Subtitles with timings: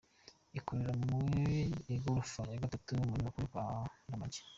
[0.57, 1.19] Ikorera mu
[1.95, 3.65] igorofa ya Gatatu, mu nyubako yo kwa
[4.07, 4.41] Ndamage.